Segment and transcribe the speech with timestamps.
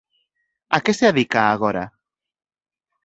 [0.75, 1.83] A que se adica agora?